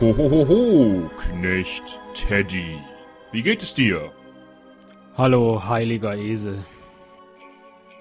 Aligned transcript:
Hohohoho, 0.00 1.10
Knecht 1.18 2.00
Teddy. 2.14 2.78
Wie 3.32 3.42
geht 3.42 3.62
es 3.62 3.74
dir? 3.74 4.10
Hallo, 5.14 5.62
heiliger 5.68 6.16
Esel. 6.16 6.64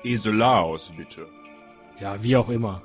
Eselaos, 0.05 0.93
bitte. 0.95 1.27
Ja, 1.99 2.23
wie 2.23 2.38
auch 2.38 2.48
immer. 2.48 2.81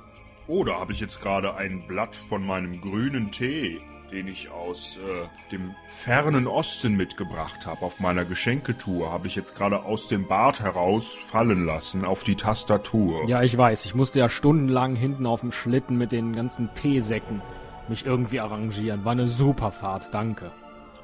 Oh, 0.47 0.65
da 0.65 0.81
habe 0.81 0.91
ich 0.91 0.99
jetzt 0.99 1.21
gerade 1.21 1.55
ein 1.55 1.87
Blatt 1.87 2.13
von 2.13 2.45
meinem 2.45 2.81
grünen 2.81 3.31
Tee, 3.31 3.79
den 4.11 4.27
ich 4.27 4.51
aus 4.51 4.97
äh, 4.97 5.49
dem 5.49 5.73
fernen 6.03 6.45
Osten 6.45 6.97
mitgebracht 6.97 7.65
habe. 7.65 7.85
Auf 7.85 8.01
meiner 8.01 8.25
Geschenketour 8.25 9.13
habe 9.13 9.27
ich 9.27 9.35
jetzt 9.37 9.55
gerade 9.55 9.83
aus 9.83 10.09
dem 10.09 10.27
Bad 10.27 10.59
heraus 10.59 11.15
fallen 11.15 11.65
lassen 11.65 12.03
auf 12.03 12.25
die 12.25 12.35
Tastatur. 12.35 13.29
Ja, 13.29 13.43
ich 13.43 13.57
weiß. 13.57 13.85
Ich 13.85 13.95
musste 13.95 14.19
ja 14.19 14.27
stundenlang 14.27 14.97
hinten 14.97 15.25
auf 15.25 15.39
dem 15.39 15.53
Schlitten 15.53 15.97
mit 15.97 16.11
den 16.11 16.35
ganzen 16.35 16.73
Teesäcken 16.73 17.41
mich 17.89 18.05
irgendwie 18.05 18.39
arrangieren. 18.39 19.05
War 19.05 19.13
eine 19.13 19.27
super 19.27 19.71
Fahrt, 19.71 20.13
danke. 20.13 20.51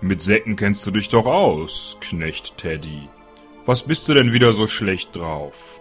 Mit 0.01 0.21
Säcken 0.21 0.55
kennst 0.55 0.85
du 0.85 0.91
dich 0.91 1.09
doch 1.09 1.25
aus, 1.25 1.97
Knecht 2.01 2.57
Teddy. 2.57 3.07
Was 3.65 3.83
bist 3.83 4.07
du 4.07 4.13
denn 4.13 4.33
wieder 4.33 4.53
so 4.53 4.65
schlecht 4.65 5.15
drauf? 5.15 5.79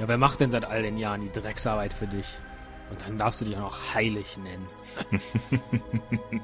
Ja, 0.00 0.08
wer 0.08 0.18
macht 0.18 0.40
denn 0.40 0.50
seit 0.50 0.64
all 0.64 0.82
den 0.82 0.98
Jahren 0.98 1.20
die 1.20 1.30
Drecksarbeit 1.30 1.92
für 1.92 2.08
dich? 2.08 2.26
Und 2.90 3.00
dann 3.06 3.18
darfst 3.18 3.40
du 3.40 3.44
dich 3.44 3.56
auch 3.56 3.60
noch 3.60 3.94
heilig 3.94 4.36
nennen. 4.36 4.66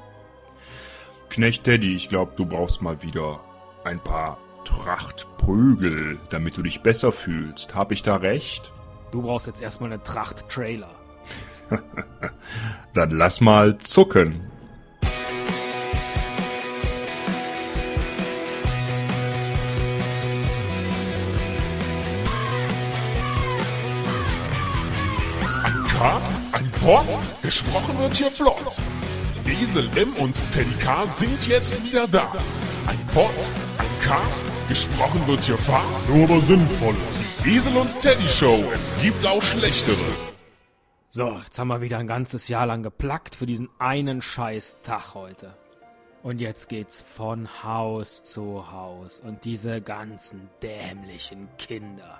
Knecht 1.29 1.65
Teddy, 1.65 1.95
ich 1.95 2.09
glaube, 2.09 2.31
du 2.35 2.45
brauchst 2.45 2.81
mal 2.81 3.03
wieder 3.03 3.41
ein 3.83 3.99
paar 3.99 4.37
Trachtprügel, 4.65 6.19
damit 6.29 6.57
du 6.57 6.63
dich 6.63 6.81
besser 6.81 7.11
fühlst. 7.11 7.75
Hab 7.75 7.91
ich 7.91 8.01
da 8.01 8.15
recht? 8.15 8.71
Du 9.11 9.21
brauchst 9.21 9.47
jetzt 9.47 9.61
erstmal 9.61 9.91
eine 9.91 10.01
Tracht-Trailer. 10.01 10.95
Dann 12.93 13.11
lass 13.11 13.41
mal 13.41 13.77
zucken. 13.77 14.41
Ein 25.63 25.83
Cast, 25.87 26.33
ein 26.53 26.71
Pod, 26.81 27.05
gesprochen 27.41 27.99
wird 27.99 28.15
hier 28.15 28.31
flott. 28.31 28.79
Esel 29.61 29.89
M 29.97 30.13
und 30.13 30.35
Teddy 30.51 30.73
K 30.79 31.05
sind 31.05 31.47
jetzt 31.47 31.83
wieder 31.83 32.07
da. 32.07 32.31
Ein 32.87 32.99
Pod, 33.13 33.33
ein 33.77 34.01
Cast, 34.01 34.45
gesprochen 34.67 35.21
wird 35.27 35.43
hier 35.43 35.57
fast, 35.57 36.09
nur 36.09 36.23
aber 36.23 36.39
sinnvoll. 36.39 36.95
Die 37.43 37.57
Esel 37.57 37.75
und 37.75 37.99
Teddy 37.99 38.27
Show, 38.29 38.63
es 38.73 38.93
gibt 39.01 39.25
auch 39.27 39.43
schlechtere. 39.43 39.97
So, 41.11 41.41
jetzt 41.43 41.57
haben 41.57 41.69
wir 41.69 41.81
wieder 41.81 41.97
ein 41.97 42.05
ganzes 42.05 42.49
Jahr 42.49 42.67
lang 42.67 42.83
geplackt 42.83 43.35
für 43.35 43.47
diesen 43.47 43.67
einen 43.79 44.21
scheiß 44.21 44.77
Tag 44.83 45.15
heute. 45.15 45.57
Und 46.21 46.39
jetzt 46.39 46.69
geht's 46.69 47.01
von 47.01 47.49
Haus 47.63 48.23
zu 48.23 48.71
Haus. 48.71 49.19
Und 49.19 49.43
diese 49.43 49.81
ganzen 49.81 50.49
dämlichen 50.61 51.47
Kinder. 51.57 52.19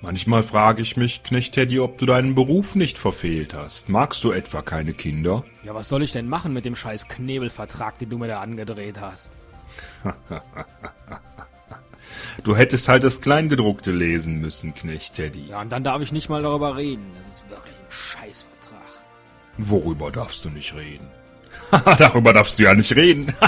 Manchmal 0.00 0.42
frage 0.42 0.82
ich 0.82 0.96
mich, 0.96 1.22
Knecht 1.22 1.54
Teddy, 1.54 1.78
ob 1.78 1.96
du 1.98 2.06
deinen 2.06 2.34
Beruf 2.34 2.74
nicht 2.74 2.98
verfehlt 2.98 3.54
hast. 3.54 3.88
Magst 3.88 4.24
du 4.24 4.32
etwa 4.32 4.62
keine 4.62 4.94
Kinder? 4.94 5.44
Ja, 5.62 5.76
was 5.76 5.88
soll 5.88 6.02
ich 6.02 6.10
denn 6.10 6.28
machen 6.28 6.52
mit 6.52 6.64
dem 6.64 6.74
scheiß 6.74 7.06
Knebelvertrag, 7.06 8.00
den 8.00 8.10
du 8.10 8.18
mir 8.18 8.26
da 8.26 8.40
angedreht 8.40 9.00
hast? 9.00 9.32
Du 12.42 12.56
hättest 12.56 12.88
halt 12.88 13.04
das 13.04 13.20
Kleingedruckte 13.20 13.90
lesen 13.92 14.40
müssen, 14.40 14.74
Knecht 14.74 15.14
Teddy. 15.14 15.48
Ja, 15.48 15.60
und 15.60 15.70
dann 15.70 15.84
darf 15.84 16.02
ich 16.02 16.12
nicht 16.12 16.28
mal 16.28 16.42
darüber 16.42 16.76
reden. 16.76 17.10
Das 17.26 17.36
ist 17.36 17.50
wirklich 17.50 17.74
ein 17.74 17.90
Scheißvertrag. 17.90 18.82
Worüber 19.58 20.10
darfst 20.10 20.44
du 20.44 20.50
nicht 20.50 20.74
reden? 20.74 21.08
Darüber 21.98 22.32
darfst 22.32 22.58
du 22.58 22.64
ja 22.64 22.74
nicht 22.74 22.94
reden. 22.94 23.32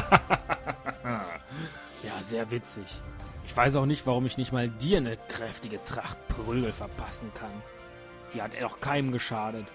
Ja, 2.03 2.23
sehr 2.23 2.51
witzig. 2.51 2.85
Ich 3.47 3.57
weiß 3.57 3.77
auch 3.77 3.87
nicht, 3.87 4.07
warum 4.07 4.27
ich 4.27 4.39
nicht 4.39 4.53
mal 4.53 4.69
dir 4.69 4.99
eine 4.99 5.17
kräftige 5.29 5.83
Tracht 5.85 6.19
Prügel 6.29 6.73
verpassen 6.73 7.33
kann. 7.35 7.51
Die 8.35 8.43
hat 8.43 8.53
doch 8.61 8.81
keinem 8.81 9.13
geschadet. 9.13 9.67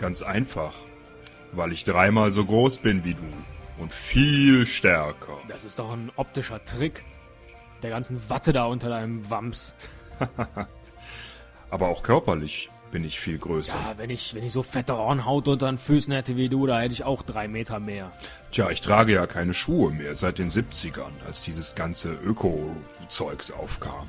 Ganz 0.00 0.22
einfach. 0.22 0.74
Weil 1.52 1.72
ich 1.72 1.84
dreimal 1.84 2.32
so 2.32 2.44
groß 2.44 2.78
bin 2.78 3.04
wie 3.04 3.14
du. 3.14 3.22
Und 3.78 3.92
viel 3.94 4.66
stärker. 4.66 5.38
Das 5.48 5.64
ist 5.64 5.78
doch 5.78 5.92
ein 5.92 6.12
optischer 6.16 6.64
Trick. 6.64 7.02
Der 7.82 7.90
ganzen 7.90 8.28
Watte 8.28 8.52
da 8.52 8.64
unter 8.66 8.88
deinem 8.88 9.28
Wams. 9.30 9.74
Aber 11.70 11.88
auch 11.88 12.02
körperlich 12.02 12.70
bin 12.90 13.04
ich 13.04 13.20
viel 13.20 13.38
größer. 13.38 13.76
Ja, 13.76 13.98
wenn 13.98 14.10
ich, 14.10 14.34
wenn 14.34 14.44
ich 14.44 14.52
so 14.52 14.62
fette 14.62 14.96
Hornhaut 14.96 15.48
unter 15.48 15.66
den 15.66 15.78
Füßen 15.78 16.12
hätte 16.12 16.36
wie 16.36 16.48
du, 16.48 16.66
da 16.66 16.80
hätte 16.80 16.92
ich 16.92 17.04
auch 17.04 17.22
drei 17.22 17.48
Meter 17.48 17.78
mehr. 17.78 18.10
Tja, 18.50 18.70
ich 18.70 18.80
trage 18.80 19.12
ja 19.12 19.26
keine 19.26 19.54
Schuhe 19.54 19.92
mehr 19.92 20.14
seit 20.14 20.38
den 20.38 20.50
70ern, 20.50 21.12
als 21.26 21.42
dieses 21.42 21.74
ganze 21.74 22.12
Öko-Zeugs 22.12 23.52
aufkam. 23.52 24.08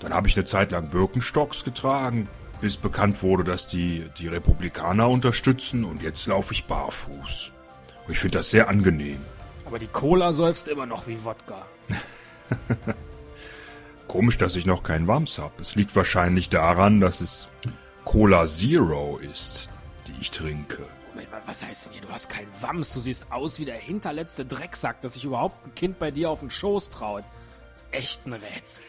Dann 0.00 0.12
habe 0.12 0.28
ich 0.28 0.36
eine 0.36 0.44
Zeit 0.44 0.72
lang 0.72 0.88
Birkenstocks 0.88 1.64
getragen, 1.64 2.28
bis 2.60 2.76
bekannt 2.76 3.22
wurde, 3.22 3.44
dass 3.44 3.66
die 3.66 4.04
die 4.18 4.28
Republikaner 4.28 5.08
unterstützen 5.08 5.84
und 5.84 6.02
jetzt 6.02 6.26
laufe 6.26 6.52
ich 6.54 6.64
barfuß. 6.64 7.52
Und 8.06 8.12
ich 8.12 8.18
finde 8.18 8.38
das 8.38 8.50
sehr 8.50 8.68
angenehm. 8.68 9.20
Aber 9.64 9.78
die 9.78 9.86
Cola 9.86 10.32
säufst 10.32 10.66
immer 10.66 10.86
noch 10.86 11.06
wie 11.06 11.22
Wodka. 11.24 11.66
Komisch, 14.08 14.38
dass 14.38 14.56
ich 14.56 14.64
noch 14.64 14.82
keinen 14.82 15.06
Wams 15.06 15.38
habe. 15.38 15.52
Es 15.60 15.74
liegt 15.74 15.94
wahrscheinlich 15.94 16.48
daran, 16.48 17.00
dass 17.00 17.20
es 17.20 17.50
Cola 18.04 18.46
Zero 18.46 19.18
ist, 19.18 19.68
die 20.06 20.14
ich 20.20 20.30
trinke. 20.30 20.86
Moment 21.10 21.30
mal, 21.30 21.42
was 21.46 21.62
heißt 21.62 21.86
denn 21.86 21.92
hier? 21.94 22.02
Du 22.02 22.08
hast 22.08 22.30
keinen 22.30 22.48
Wams. 22.60 22.94
Du 22.94 23.00
siehst 23.00 23.30
aus 23.30 23.58
wie 23.58 23.66
der 23.66 23.76
hinterletzte 23.76 24.46
Drecksack, 24.46 25.02
dass 25.02 25.14
sich 25.14 25.24
überhaupt 25.24 25.66
ein 25.66 25.74
Kind 25.74 25.98
bei 25.98 26.10
dir 26.10 26.30
auf 26.30 26.40
den 26.40 26.50
Schoß 26.50 26.90
traut. 26.90 27.24
Das 27.68 27.80
ist 27.80 27.84
echt 27.90 28.26
ein 28.26 28.32
Rätsel. 28.32 28.82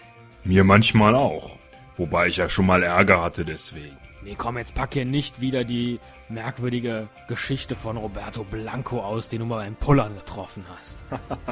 Mir 0.44 0.64
manchmal 0.64 1.16
auch. 1.16 1.52
Wobei 1.98 2.28
ich 2.28 2.38
ja 2.38 2.48
schon 2.48 2.66
mal 2.66 2.82
Ärger 2.82 3.22
hatte 3.22 3.44
deswegen. 3.44 3.98
Nee, 4.24 4.36
komm, 4.38 4.58
jetzt 4.58 4.74
pack 4.74 4.94
hier 4.94 5.06
nicht 5.06 5.42
wieder 5.42 5.66
die 5.66 6.00
merkwürdige 6.30 7.10
Geschichte 7.28 7.76
von 7.76 7.98
Roberto 7.98 8.44
Blanco 8.44 9.02
aus, 9.02 9.28
den 9.28 9.40
du 9.40 9.46
mal 9.46 9.58
beim 9.58 9.76
Pullern 9.76 10.16
getroffen 10.16 10.66
hast. 10.78 11.02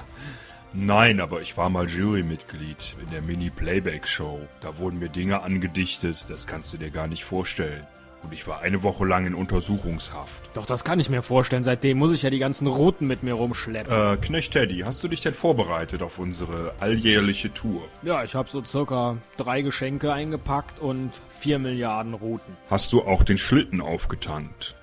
Nein, 0.73 1.19
aber 1.19 1.41
ich 1.41 1.57
war 1.57 1.69
mal 1.69 1.87
Jurymitglied 1.87 2.95
in 3.01 3.09
der 3.11 3.21
Mini-Playback-Show. 3.21 4.41
Da 4.61 4.77
wurden 4.77 4.99
mir 4.99 5.09
Dinge 5.09 5.41
angedichtet, 5.41 6.29
das 6.29 6.45
kannst 6.45 6.73
du 6.73 6.77
dir 6.77 6.91
gar 6.91 7.07
nicht 7.07 7.23
vorstellen. 7.23 7.85
Und 8.23 8.33
ich 8.33 8.47
war 8.47 8.61
eine 8.61 8.83
Woche 8.83 9.05
lang 9.05 9.25
in 9.25 9.35
Untersuchungshaft. 9.35 10.49
Doch, 10.53 10.65
das 10.65 10.83
kann 10.83 10.99
ich 10.99 11.09
mir 11.09 11.21
vorstellen. 11.21 11.63
Seitdem 11.63 11.97
muss 11.97 12.13
ich 12.13 12.23
ja 12.23 12.29
die 12.29 12.39
ganzen 12.39 12.67
Routen 12.67 13.07
mit 13.07 13.23
mir 13.23 13.33
rumschleppen. 13.33 13.93
Äh, 13.93 14.17
Knecht 14.17 14.53
Teddy, 14.53 14.79
hast 14.79 15.03
du 15.03 15.07
dich 15.07 15.21
denn 15.21 15.33
vorbereitet 15.33 16.01
auf 16.01 16.19
unsere 16.19 16.73
alljährliche 16.79 17.53
Tour? 17.53 17.87
Ja, 18.01 18.23
ich 18.23 18.35
habe 18.35 18.49
so 18.49 18.63
circa 18.63 19.17
drei 19.37 19.61
Geschenke 19.61 20.11
eingepackt 20.11 20.79
und 20.79 21.11
vier 21.29 21.59
Milliarden 21.59 22.15
Routen. 22.15 22.57
Hast 22.69 22.91
du 22.91 23.03
auch 23.03 23.23
den 23.23 23.37
Schlitten 23.37 23.81
aufgetankt? 23.81 24.75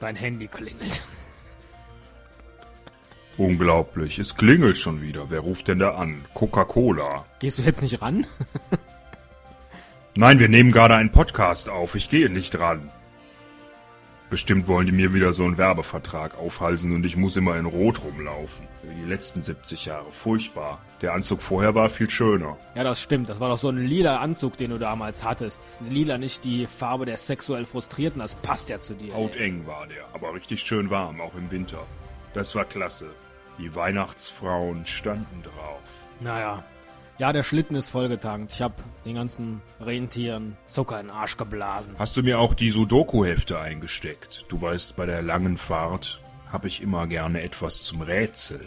Dein 0.00 0.16
Handy 0.16 0.48
klingelt. 0.48 1.02
Unglaublich, 3.38 4.18
es 4.18 4.34
klingelt 4.34 4.76
schon 4.78 5.00
wieder. 5.00 5.30
Wer 5.30 5.40
ruft 5.40 5.68
denn 5.68 5.78
da 5.78 5.94
an? 5.94 6.24
Coca-Cola. 6.34 7.24
Gehst 7.38 7.58
du 7.58 7.62
jetzt 7.62 7.82
nicht 7.82 8.02
ran? 8.02 8.26
Nein, 10.16 10.40
wir 10.40 10.48
nehmen 10.48 10.72
gerade 10.72 10.96
einen 10.96 11.12
Podcast 11.12 11.68
auf. 11.70 11.94
Ich 11.94 12.08
gehe 12.08 12.28
nicht 12.28 12.58
ran. 12.58 12.90
Bestimmt 14.28 14.66
wollen 14.66 14.86
die 14.86 14.92
mir 14.92 15.14
wieder 15.14 15.32
so 15.32 15.44
einen 15.44 15.56
Werbevertrag 15.56 16.36
aufhalsen 16.36 16.92
und 16.92 17.06
ich 17.06 17.16
muss 17.16 17.36
immer 17.36 17.56
in 17.56 17.64
Rot 17.64 18.02
rumlaufen. 18.02 18.66
Wie 18.82 18.94
die 18.94 19.08
letzten 19.08 19.40
70 19.40 19.84
Jahre. 19.84 20.10
Furchtbar. 20.10 20.80
Der 21.00 21.14
Anzug 21.14 21.40
vorher 21.40 21.76
war 21.76 21.88
viel 21.90 22.10
schöner. 22.10 22.56
Ja, 22.74 22.82
das 22.82 23.00
stimmt. 23.00 23.28
Das 23.28 23.38
war 23.38 23.48
doch 23.50 23.56
so 23.56 23.68
ein 23.68 23.78
lila 23.78 24.18
Anzug, 24.18 24.56
den 24.56 24.70
du 24.70 24.78
damals 24.78 25.22
hattest. 25.22 25.80
Lila 25.88 26.18
nicht 26.18 26.44
die 26.44 26.66
Farbe 26.66 27.06
der 27.06 27.16
sexuell 27.16 27.66
Frustrierten, 27.66 28.18
das 28.18 28.34
passt 28.34 28.68
ja 28.68 28.80
zu 28.80 28.94
dir. 28.94 29.14
Hauteng 29.14 29.64
war 29.64 29.86
der, 29.86 30.06
aber 30.12 30.34
richtig 30.34 30.60
schön 30.60 30.90
warm, 30.90 31.20
auch 31.20 31.36
im 31.36 31.52
Winter. 31.52 31.86
Das 32.34 32.56
war 32.56 32.64
klasse. 32.64 33.06
Die 33.58 33.74
Weihnachtsfrauen 33.74 34.86
standen 34.86 35.42
drauf. 35.42 35.82
Naja. 36.20 36.64
Ja, 37.18 37.32
der 37.32 37.42
Schlitten 37.42 37.74
ist 37.74 37.90
vollgetankt. 37.90 38.52
Ich 38.52 38.62
hab 38.62 38.80
den 39.04 39.16
ganzen 39.16 39.60
Rentieren 39.80 40.56
Zucker 40.68 41.00
in 41.00 41.08
den 41.08 41.16
Arsch 41.16 41.36
geblasen. 41.36 41.96
Hast 41.98 42.16
du 42.16 42.22
mir 42.22 42.38
auch 42.38 42.54
die 42.54 42.70
Sudoku-Hefte 42.70 43.58
eingesteckt? 43.58 44.44
Du 44.48 44.60
weißt, 44.60 44.94
bei 44.94 45.04
der 45.04 45.22
langen 45.22 45.58
Fahrt 45.58 46.20
habe 46.52 46.68
ich 46.68 46.80
immer 46.80 47.08
gerne 47.08 47.42
etwas 47.42 47.82
zum 47.82 48.02
Rätseln. 48.02 48.66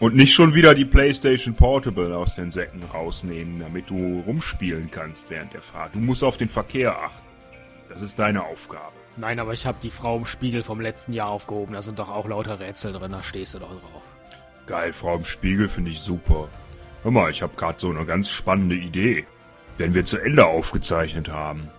Und 0.00 0.14
nicht 0.14 0.32
schon 0.32 0.54
wieder 0.54 0.74
die 0.74 0.84
PlayStation 0.86 1.54
Portable 1.54 2.16
aus 2.16 2.34
den 2.34 2.50
Säcken 2.50 2.82
rausnehmen, 2.92 3.60
damit 3.60 3.90
du 3.90 4.22
rumspielen 4.26 4.90
kannst 4.90 5.28
während 5.28 5.52
der 5.52 5.62
Fahrt. 5.62 5.94
Du 5.94 5.98
musst 5.98 6.24
auf 6.24 6.38
den 6.38 6.48
Verkehr 6.48 6.98
achten. 6.98 7.26
Das 7.90 8.00
ist 8.00 8.18
deine 8.18 8.44
Aufgabe. 8.44 8.92
Nein, 9.16 9.38
aber 9.40 9.52
ich 9.52 9.66
hab 9.66 9.80
die 9.80 9.90
Frau 9.90 10.18
im 10.18 10.26
Spiegel 10.26 10.62
vom 10.62 10.80
letzten 10.80 11.12
Jahr 11.12 11.28
aufgehoben. 11.28 11.74
Da 11.74 11.82
sind 11.82 11.98
doch 11.98 12.10
auch 12.10 12.28
lauter 12.28 12.60
Rätsel 12.60 12.92
drin, 12.92 13.12
da 13.12 13.22
stehst 13.22 13.54
du 13.54 13.58
doch 13.58 13.70
drauf. 13.70 14.02
Geil, 14.66 14.92
Frau 14.92 15.16
im 15.16 15.24
Spiegel 15.24 15.68
finde 15.68 15.90
ich 15.90 16.00
super. 16.00 16.48
Hör 17.02 17.10
mal, 17.10 17.30
ich 17.30 17.42
habe 17.42 17.56
gerade 17.56 17.78
so 17.78 17.88
eine 17.88 18.04
ganz 18.04 18.30
spannende 18.30 18.74
Idee. 18.74 19.24
Wenn 19.78 19.94
wir 19.94 20.04
zu 20.04 20.18
Ende 20.18 20.46
aufgezeichnet 20.46 21.28
haben, 21.30 21.70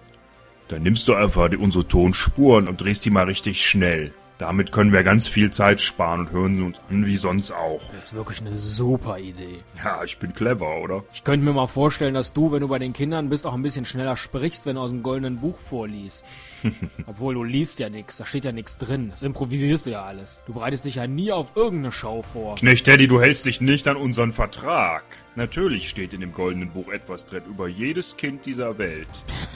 Dann 0.68 0.84
nimmst 0.84 1.08
du 1.08 1.14
einfach 1.14 1.50
unsere 1.58 1.88
Tonspuren 1.88 2.68
und 2.68 2.82
drehst 2.82 3.06
die 3.06 3.10
mal 3.10 3.26
richtig 3.26 3.66
schnell. 3.66 4.14
Damit 4.38 4.72
können 4.72 4.94
wir 4.94 5.02
ganz 5.02 5.28
viel 5.28 5.50
Zeit 5.50 5.82
sparen 5.82 6.22
und 6.22 6.32
hören 6.32 6.58
sie 6.58 6.64
uns 6.64 6.80
an 6.90 7.06
wie 7.08 7.18
sonst 7.18 7.52
auch. 7.52 7.82
Das 7.92 8.10
ist 8.10 8.14
wirklich 8.14 8.42
eine 8.42 8.56
super 8.56 9.18
Idee. 9.18 9.64
Ja, 9.84 10.04
ich 10.04 10.20
bin 10.20 10.34
clever, 10.34 10.78
oder? 10.78 11.04
Ich 11.12 11.24
könnte 11.24 11.44
mir 11.44 11.54
mal 11.54 11.68
vorstellen, 11.68 12.14
dass 12.14 12.34
du, 12.34 12.52
wenn 12.52 12.62
du 12.62 12.68
bei 12.68 12.78
den 12.78 12.94
Kindern 12.94 13.30
bist, 13.30 13.48
auch 13.48 13.56
ein 13.56 13.64
bisschen 13.64 13.86
schneller 13.86 14.16
sprichst, 14.16 14.68
wenn 14.68 14.76
du 14.76 14.82
aus 14.82 14.92
dem 14.92 15.02
goldenen 15.02 15.38
Buch 15.40 15.58
vorliest. 15.60 16.24
Obwohl 17.08 17.34
du 17.34 17.44
liest 17.44 17.80
ja 17.80 17.90
nichts, 17.90 18.18
da 18.18 18.26
steht 18.26 18.46
ja 18.46 18.52
nichts 18.52 18.78
drin. 18.78 19.10
Das 19.10 19.24
improvisierst 19.24 19.88
du 19.88 19.92
ja 19.92 20.04
alles. 20.04 20.44
Du 20.46 20.54
bereitest 20.54 20.86
dich 20.86 20.96
ja 20.96 21.08
nie 21.08 21.32
auf 21.32 21.56
irgendeine 21.56 21.92
Show 21.92 22.22
vor. 22.22 22.56
Knecht 22.58 22.86
Teddy, 22.86 23.08
du 23.08 23.20
hältst 23.20 23.46
dich 23.46 23.60
nicht 23.60 23.88
an 23.88 23.98
unseren 23.98 24.34
Vertrag. 24.34 25.04
Natürlich 25.36 25.90
steht 25.90 26.14
in 26.14 26.22
dem 26.22 26.34
goldenen 26.34 26.70
Buch 26.70 26.90
etwas 26.90 27.26
drin 27.26 27.44
über 27.50 27.68
jedes 27.68 28.18
Kind 28.18 28.46
dieser 28.46 28.78
Welt. 28.78 29.08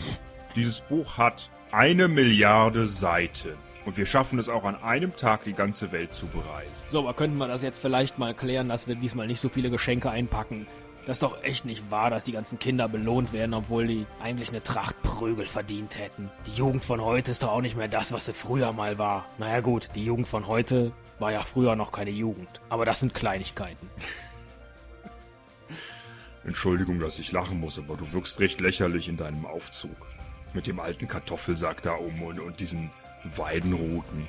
Dieses 0.56 0.82
Buch 0.82 1.18
hat 1.18 1.50
eine 1.72 2.08
Milliarde 2.08 2.88
Seiten. 2.88 3.54
Und 3.86 3.98
wir 3.98 4.06
schaffen 4.06 4.38
es 4.38 4.48
auch 4.48 4.64
an 4.64 4.76
einem 4.84 5.16
Tag, 5.16 5.44
die 5.44 5.54
ganze 5.54 5.92
Welt 5.92 6.14
zu 6.14 6.28
bereisen. 6.28 6.88
So, 6.92 7.00
aber 7.00 7.14
könnten 7.14 7.38
wir 7.38 7.48
das 7.48 7.64
jetzt 7.64 7.80
vielleicht 7.80 8.20
mal 8.20 8.34
klären, 8.34 8.70
dass 8.70 8.88
wir 8.88 8.96
diesmal 8.96 9.28
nicht 9.28 9.42
so 9.42 9.50
viele 9.50 9.70
Geschenke 9.72 10.12
einpacken? 10.12 10.68
Das 11.08 11.16
ist 11.16 11.24
doch 11.24 11.44
echt 11.44 11.66
nicht 11.66 11.90
wahr, 11.90 12.12
dass 12.12 12.24
die 12.26 12.32
ganzen 12.32 12.60
Kinder 12.60 12.88
belohnt 12.88 13.34
werden, 13.34 13.56
obwohl 13.56 13.88
die 13.88 14.06
eigentlich 14.22 14.50
eine 14.50 14.62
Tracht 14.62 15.02
Prügel 15.02 15.48
verdient 15.48 15.98
hätten. 15.98 16.30
Die 16.46 16.54
Jugend 16.54 16.86
von 16.86 17.02
heute 17.02 17.32
ist 17.32 17.42
doch 17.42 17.52
auch 17.52 17.62
nicht 17.62 17.76
mehr 17.76 17.88
das, 17.88 18.12
was 18.12 18.28
sie 18.28 18.34
früher 18.34 18.72
mal 18.72 19.00
war. 19.00 19.26
Naja 19.40 19.62
gut, 19.62 19.90
die 19.96 20.06
Jugend 20.06 20.28
von 20.28 20.46
heute 20.46 20.92
war 21.18 21.32
ja 21.32 21.42
früher 21.42 21.76
noch 21.76 21.92
keine 21.92 22.12
Jugend. 22.12 22.62
Aber 22.70 22.86
das 22.86 23.00
sind 23.00 23.16
Kleinigkeiten. 23.16 23.90
Entschuldigung, 26.44 27.00
dass 27.00 27.18
ich 27.18 27.32
lachen 27.32 27.60
muss, 27.60 27.80
aber 27.80 27.98
du 27.98 28.14
wirkst 28.14 28.40
recht 28.40 28.62
lächerlich 28.62 29.08
in 29.08 29.18
deinem 29.18 29.46
Aufzug. 29.46 29.96
Mit 30.54 30.68
dem 30.68 30.80
alten 30.80 31.08
Kartoffelsack 31.08 31.82
da 31.82 31.94
um 31.94 32.22
und, 32.22 32.40
und 32.40 32.60
diesen 32.60 32.92
Weidenruten. 33.36 34.28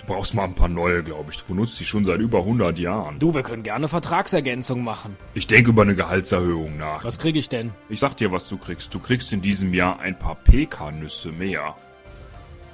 Du 0.00 0.06
brauchst 0.14 0.34
mal 0.34 0.44
ein 0.44 0.54
paar 0.54 0.68
neue, 0.68 1.02
glaube 1.04 1.30
ich. 1.30 1.38
Du 1.38 1.54
benutzt 1.54 1.78
die 1.78 1.84
schon 1.84 2.04
seit 2.04 2.18
über 2.18 2.38
100 2.38 2.76
Jahren. 2.78 3.20
Du, 3.20 3.34
wir 3.34 3.44
können 3.44 3.62
gerne 3.62 3.86
Vertragsergänzung 3.86 4.82
machen. 4.82 5.16
Ich 5.34 5.46
denke 5.46 5.70
über 5.70 5.82
eine 5.82 5.94
Gehaltserhöhung 5.94 6.76
nach. 6.76 7.04
Was 7.04 7.20
krieg 7.20 7.36
ich 7.36 7.48
denn? 7.48 7.72
Ich 7.88 8.00
sag 8.00 8.16
dir, 8.16 8.32
was 8.32 8.48
du 8.48 8.56
kriegst. 8.56 8.92
Du 8.92 8.98
kriegst 8.98 9.32
in 9.32 9.42
diesem 9.42 9.72
Jahr 9.72 10.00
ein 10.00 10.18
paar 10.18 10.34
Pekannüsse 10.34 11.30
mehr. 11.30 11.76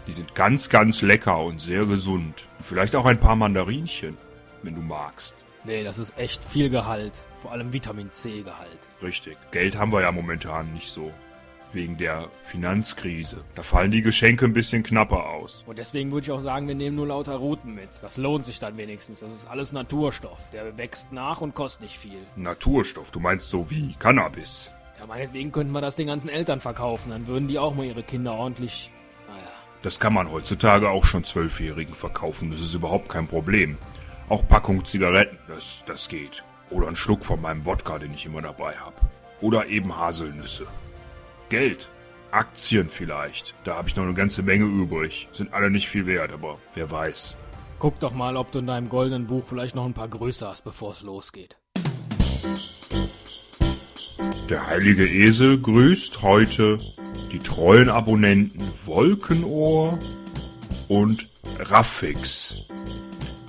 Die 0.07 0.13
sind 0.13 0.35
ganz, 0.35 0.71
ganz 0.71 1.03
lecker 1.03 1.39
und 1.41 1.61
sehr 1.61 1.85
gesund. 1.85 2.49
Und 2.59 2.65
vielleicht 2.65 2.97
auch 2.97 3.05
ein 3.05 3.21
paar 3.21 3.37
Mandarinchen, 3.37 4.17
wenn 4.63 4.75
du 4.75 4.81
magst. 4.81 5.45
Nee, 5.65 5.85
das 5.85 5.99
ist 5.99 6.17
echt 6.17 6.43
viel 6.43 6.71
Gehalt. 6.71 7.13
Vor 7.43 7.53
allem 7.53 7.75
Vitamin 7.75 8.11
C 8.11 8.41
Gehalt. 8.41 8.79
Richtig. 9.03 9.37
Geld 9.51 9.77
haben 9.77 9.93
wir 9.93 10.01
ja 10.01 10.11
momentan 10.11 10.73
nicht 10.73 10.89
so. 10.89 11.13
Wegen 11.73 11.99
der 11.99 12.29
Finanzkrise. 12.45 13.45
Da 13.55 13.63
fallen 13.63 13.91
die 13.91 14.01
Geschenke 14.01 14.47
ein 14.47 14.55
bisschen 14.55 14.83
knapper 14.83 15.27
aus. 15.27 15.65
Und 15.67 15.79
deswegen 15.79 16.11
würde 16.11 16.25
ich 16.25 16.31
auch 16.31 16.41
sagen, 16.41 16.67
wir 16.67 16.75
nehmen 16.75 16.97
nur 16.97 17.09
lauter 17.09 17.35
Routen 17.35 17.75
mit. 17.75 17.91
Das 18.01 18.17
lohnt 18.17 18.47
sich 18.47 18.59
dann 18.59 18.79
wenigstens. 18.79 19.21
Das 19.21 19.31
ist 19.33 19.47
alles 19.47 19.73
Naturstoff. 19.73 20.39
Der 20.53 20.77
wächst 20.79 21.13
nach 21.13 21.43
und 21.43 21.55
kostet 21.55 21.83
nicht 21.83 21.99
viel. 21.99 22.19
Naturstoff, 22.37 23.11
du 23.11 23.21
meinst 23.21 23.49
so 23.49 23.71
wie 23.71 23.95
Cannabis. 23.99 24.71
Ja, 24.99 25.07
meinetwegen 25.07 25.53
könnten 25.53 25.73
wir 25.73 25.81
das 25.81 25.97
den 25.97 26.07
ganzen 26.07 26.31
Eltern 26.31 26.61
verkaufen. 26.61 27.11
Dann 27.11 27.27
würden 27.27 27.49
die 27.49 27.59
auch 27.59 27.75
mal 27.75 27.85
ihre 27.85 28.03
Kinder 28.03 28.33
ordentlich. 28.33 28.91
Naja. 29.29 29.43
Das 29.83 30.01
kann 30.01 30.15
man 30.15 30.31
heutzutage 30.31 30.89
auch 30.89 31.05
schon 31.05 31.25
Zwölfjährigen 31.25 31.95
verkaufen. 31.95 32.51
Das 32.51 32.61
ist 32.61 32.75
überhaupt 32.75 33.09
kein 33.09 33.29
Problem. 33.29 33.77
Auch 34.29 34.47
Packung 34.47 34.85
Zigaretten, 34.85 35.39
das, 35.49 35.85
das 35.87 36.09
geht. 36.09 36.43
Oder 36.71 36.89
ein 36.89 36.97
Schluck 36.97 37.25
von 37.25 37.41
meinem 37.41 37.65
Wodka, 37.65 37.99
den 37.99 38.13
ich 38.13 38.27
immer 38.27 38.43
dabei 38.43 38.75
habe. 38.77 38.97
Oder 39.41 39.67
eben 39.67 39.97
Haselnüsse. 39.97 40.67
Geld. 41.49 41.89
Aktien 42.31 42.89
vielleicht. 42.91 43.55
Da 43.65 43.77
habe 43.77 43.89
ich 43.89 43.97
noch 43.97 44.05
eine 44.05 44.15
ganze 44.15 44.43
Menge 44.43 44.67
übrig. 44.67 45.29
Sind 45.33 45.53
alle 45.53 45.71
nicht 45.71 45.89
viel 45.89 46.07
wert, 46.07 46.33
aber 46.33 46.59
wer 46.75 46.91
weiß. 46.91 47.37
Guck 47.79 47.99
doch 48.01 48.13
mal, 48.13 48.37
ob 48.37 48.53
du 48.53 48.59
in 48.59 48.67
deinem 48.67 48.89
goldenen 48.89 49.27
Buch 49.27 49.45
vielleicht 49.49 49.75
noch 49.75 49.87
ein 49.87 49.95
paar 49.95 50.09
Größe 50.09 50.47
hast, 50.47 50.65
bevor 50.65 50.93
es 50.93 51.03
losgeht. 51.03 51.57
Der 54.51 54.67
heilige 54.67 55.07
Esel 55.07 55.61
grüßt 55.61 56.23
heute 56.23 56.79
die 57.33 57.39
treuen 57.39 57.89
Abonnenten 57.89 58.63
Wolkenohr 58.85 59.99
und 60.89 61.29
Raffix. 61.59 62.65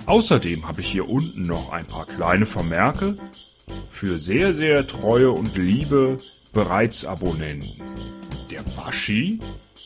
Außerdem 0.06 0.68
habe 0.68 0.80
ich 0.80 0.88
hier 0.88 1.08
unten 1.08 1.42
noch 1.42 1.72
ein 1.72 1.86
paar 1.86 2.06
kleine 2.06 2.46
Vermerke 2.46 3.16
für 3.90 4.18
sehr, 4.18 4.54
sehr 4.54 4.86
treue 4.86 5.30
und 5.30 5.56
liebe 5.56 6.18
Bereits-Abonnenten. 6.52 7.80
Der 8.50 8.62
Baschi, 8.76 9.38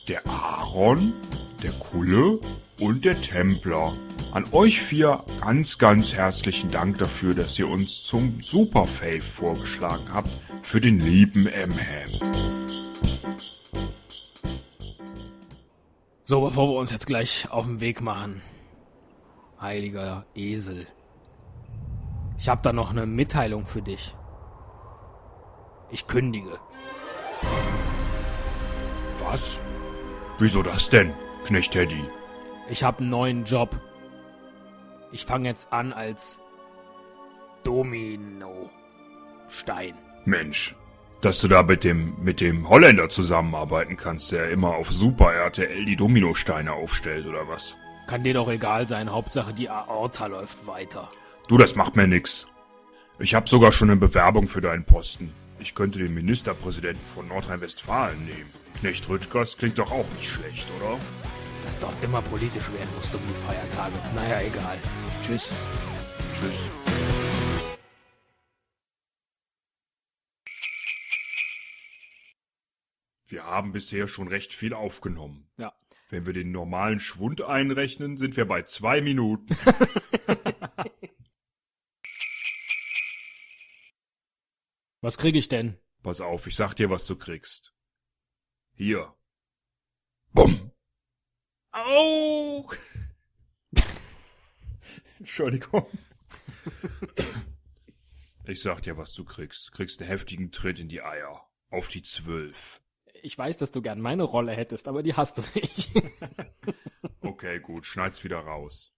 der 0.07 0.25
Aaron, 0.27 1.13
der 1.61 1.71
Kulle 1.73 2.39
und 2.79 3.05
der 3.05 3.21
Templer. 3.21 3.93
An 4.31 4.45
euch 4.51 4.81
vier 4.81 5.23
ganz, 5.41 5.77
ganz 5.77 6.15
herzlichen 6.15 6.71
Dank 6.71 6.97
dafür, 6.97 7.35
dass 7.35 7.59
ihr 7.59 7.69
uns 7.69 8.03
zum 8.03 8.41
Super 8.41 8.85
Fave 8.85 9.21
vorgeschlagen 9.21 10.05
habt 10.11 10.29
für 10.63 10.81
den 10.81 10.99
lieben 10.99 11.45
M-Ham. 11.45 12.35
So, 16.25 16.41
bevor 16.41 16.69
wir 16.69 16.79
uns 16.79 16.91
jetzt 16.91 17.05
gleich 17.05 17.47
auf 17.51 17.65
den 17.65 17.79
Weg 17.79 18.01
machen. 18.01 18.41
Heiliger 19.61 20.25
Esel. 20.33 20.87
Ich 22.39 22.49
habe 22.49 22.61
da 22.63 22.73
noch 22.73 22.89
eine 22.89 23.05
Mitteilung 23.05 23.67
für 23.67 23.83
dich. 23.83 24.15
Ich 25.91 26.07
kündige. 26.07 26.59
Was? 29.19 29.59
Wieso 30.39 30.63
das 30.63 30.89
denn, 30.89 31.13
Knecht 31.45 31.71
Teddy? 31.71 32.03
Ich 32.69 32.83
habe 32.83 32.99
einen 32.99 33.09
neuen 33.09 33.45
Job. 33.45 33.75
Ich 35.11 35.25
fange 35.25 35.49
jetzt 35.49 35.71
an 35.71 35.93
als 35.93 36.39
Domino 37.63 38.69
Stein. 39.49 39.95
Mensch, 40.25 40.75
dass 41.21 41.39
du 41.39 41.47
da 41.47 41.63
mit 41.63 41.83
dem, 41.83 42.15
mit 42.21 42.41
dem 42.41 42.67
Holländer 42.67 43.09
zusammenarbeiten 43.09 43.97
kannst, 43.97 44.31
der 44.31 44.49
immer 44.49 44.75
auf 44.75 44.91
Super 44.91 45.33
RTL 45.33 45.85
die 45.85 45.95
Dominosteine 45.95 46.73
aufstellt, 46.73 47.25
oder 47.27 47.47
was? 47.47 47.77
Kann 48.07 48.23
dir 48.23 48.33
doch 48.33 48.49
egal 48.49 48.87
sein, 48.87 49.11
Hauptsache 49.11 49.53
die 49.53 49.69
Aorta 49.69 50.27
läuft 50.27 50.67
weiter. 50.67 51.09
Du, 51.47 51.57
das 51.57 51.75
macht 51.75 51.95
mir 51.95 52.07
nix. 52.07 52.47
Ich 53.17 53.33
habe 53.33 53.47
sogar 53.47 53.71
schon 53.71 53.89
eine 53.89 53.99
Bewerbung 53.99 54.47
für 54.47 54.61
deinen 54.61 54.83
Posten. 54.83 55.31
Ich 55.59 55.73
könnte 55.73 55.99
den 55.99 56.13
Ministerpräsidenten 56.13 57.05
von 57.05 57.27
Nordrhein-Westfalen 57.27 58.25
nehmen. 58.25 58.49
Knecht 58.79 59.07
Rüttgers 59.07 59.57
klingt 59.57 59.77
doch 59.77 59.91
auch 59.91 60.07
nicht 60.11 60.29
schlecht, 60.29 60.67
oder? 60.77 60.99
Dass 61.65 61.79
doch 61.79 61.93
immer 62.03 62.21
politisch 62.21 62.71
werden 62.73 62.89
musst 62.95 63.15
um 63.15 63.21
die 63.27 63.33
Feiertage. 63.33 63.93
Naja, 64.13 64.41
egal. 64.41 64.77
Tschüss. 65.23 65.53
Tschüss. 66.33 66.67
Wir 73.27 73.45
haben 73.45 73.71
bisher 73.71 74.07
schon 74.07 74.27
recht 74.27 74.53
viel 74.53 74.73
aufgenommen. 74.73 75.47
Ja. 75.57 75.73
Wenn 76.09 76.25
wir 76.25 76.33
den 76.33 76.51
normalen 76.51 76.99
Schwund 76.99 77.41
einrechnen, 77.41 78.17
sind 78.17 78.37
wir 78.37 78.45
bei 78.45 78.61
zwei 78.63 79.01
Minuten. 79.01 79.55
Was 85.05 85.19
krieg 85.19 85.35
ich 85.35 85.49
denn? 85.49 85.77
Pass 86.01 86.19
auf, 86.19 86.47
ich 86.47 86.55
sag 86.55 86.73
dir, 86.73 86.89
was 86.89 87.05
du 87.05 87.15
kriegst. 87.15 87.75
Hier. 88.73 89.13
Bumm. 90.33 90.71
Au! 91.69 92.67
Entschuldigung. 95.19 95.87
Ich 98.45 98.63
sag 98.63 98.81
dir, 98.81 98.97
was 98.97 99.13
du 99.13 99.23
kriegst. 99.23 99.71
Kriegst 99.73 100.01
einen 100.01 100.09
heftigen 100.09 100.51
Tritt 100.51 100.79
in 100.79 100.89
die 100.89 101.03
Eier. 101.03 101.47
Auf 101.69 101.89
die 101.89 102.01
Zwölf. 102.01 102.81
Ich 103.21 103.37
weiß, 103.37 103.59
dass 103.59 103.69
du 103.69 103.83
gern 103.83 104.01
meine 104.01 104.23
Rolle 104.23 104.53
hättest, 104.53 104.87
aber 104.87 105.03
die 105.03 105.13
hast 105.13 105.37
du 105.37 105.43
nicht. 105.53 105.91
Okay, 107.21 107.59
gut, 107.59 107.85
schneid's 107.85 108.23
wieder 108.23 108.39
raus. 108.39 108.94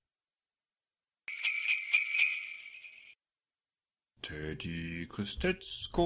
Teddy 4.27 5.07
Christetzko, 5.07 6.03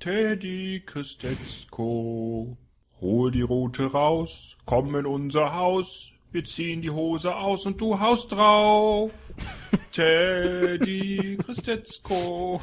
Teddy 0.00 0.82
Christetzko, 0.84 2.58
hol 3.00 3.30
die 3.30 3.42
Rute 3.42 3.92
raus, 3.92 4.58
komm 4.64 4.96
in 4.96 5.06
unser 5.06 5.54
Haus, 5.54 6.10
wir 6.32 6.44
ziehen 6.44 6.82
die 6.82 6.90
Hose 6.90 7.36
aus 7.36 7.66
und 7.66 7.80
du 7.80 8.00
haust 8.00 8.32
drauf. 8.32 9.12
Teddy 9.92 11.38
Christetzko. 11.40 12.60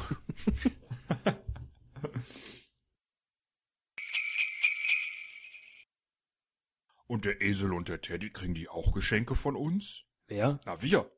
Und 7.06 7.24
der 7.24 7.40
Esel 7.40 7.72
und 7.72 7.88
der 7.88 8.02
Teddy 8.02 8.28
kriegen 8.28 8.52
die 8.52 8.68
auch 8.68 8.92
Geschenke 8.92 9.34
von 9.34 9.56
uns? 9.56 10.02
Wer? 10.26 10.60
Na, 10.66 10.82
wir. 10.82 11.10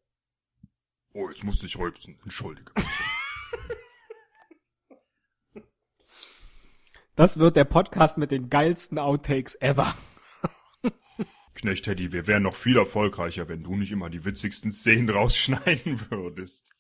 Oh, 1.19 1.31
jetzt 1.31 1.45
musste 1.45 1.65
ich 1.65 1.79
rülpsen. 1.79 2.19
Entschuldige 2.23 2.73
bitte. 2.75 2.89
Das 7.15 7.39
wird 7.39 7.57
der 7.57 7.65
Podcast 7.65 8.19
mit 8.19 8.31
den 8.31 8.51
geilsten 8.51 8.99
Outtakes 8.99 9.55
ever. 9.63 9.97
Knecht 11.55 11.87
Teddy, 11.87 12.13
wir 12.13 12.27
wären 12.27 12.43
noch 12.43 12.55
viel 12.55 12.77
erfolgreicher, 12.77 13.49
wenn 13.49 13.63
du 13.63 13.75
nicht 13.75 13.91
immer 13.91 14.11
die 14.11 14.27
witzigsten 14.27 14.71
Szenen 14.71 15.09
rausschneiden 15.09 16.11
würdest. 16.11 16.77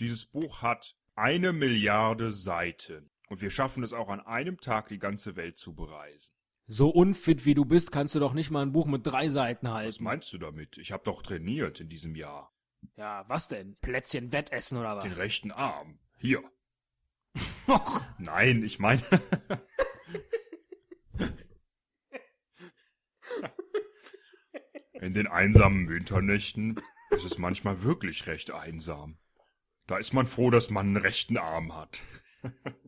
Dieses 0.00 0.24
Buch 0.24 0.62
hat 0.62 0.96
eine 1.14 1.52
Milliarde 1.52 2.32
Seiten. 2.32 3.10
Und 3.28 3.42
wir 3.42 3.50
schaffen 3.50 3.82
es 3.82 3.92
auch 3.92 4.08
an 4.08 4.20
einem 4.20 4.58
Tag, 4.58 4.88
die 4.88 4.98
ganze 4.98 5.36
Welt 5.36 5.58
zu 5.58 5.74
bereisen. 5.74 6.34
So 6.66 6.88
unfit 6.88 7.44
wie 7.44 7.54
du 7.54 7.64
bist, 7.64 7.92
kannst 7.92 8.14
du 8.14 8.20
doch 8.20 8.32
nicht 8.32 8.50
mal 8.50 8.62
ein 8.62 8.72
Buch 8.72 8.86
mit 8.86 9.06
drei 9.06 9.28
Seiten 9.28 9.66
Was 9.66 9.74
halten. 9.74 10.04
meinst 10.04 10.32
du 10.32 10.38
damit? 10.38 10.78
Ich 10.78 10.92
habe 10.92 11.04
doch 11.04 11.20
trainiert 11.22 11.80
in 11.80 11.88
diesem 11.88 12.16
Jahr. 12.16 12.52
Ja, 12.96 13.24
was 13.28 13.48
denn? 13.48 13.76
Plätzchen 13.80 14.32
Wettessen 14.32 14.78
oder 14.78 14.96
was? 14.96 15.04
Den 15.04 15.12
rechten 15.12 15.50
Arm. 15.50 15.98
Hier. 16.18 16.42
Och, 17.66 18.00
Nein, 18.18 18.62
ich 18.62 18.78
meine. 18.78 19.02
In 25.00 25.12
den 25.12 25.26
einsamen 25.26 25.88
Winternächten 25.90 26.80
ist 27.10 27.24
es 27.26 27.36
manchmal 27.36 27.82
wirklich 27.82 28.26
recht 28.26 28.52
einsam. 28.52 29.18
Da 29.86 29.98
ist 29.98 30.14
man 30.14 30.26
froh, 30.26 30.50
dass 30.50 30.70
man 30.70 30.86
einen 30.86 30.96
rechten 30.96 31.36
Arm 31.36 31.76
hat. 31.76 32.00